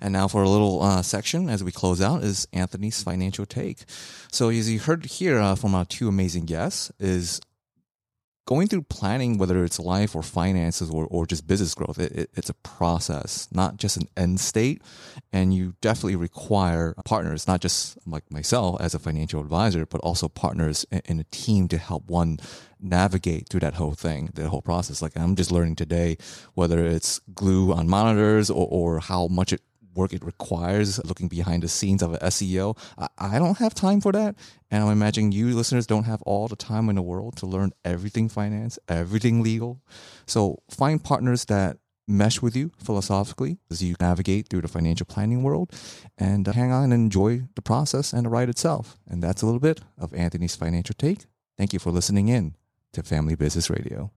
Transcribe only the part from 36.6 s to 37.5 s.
time in the world to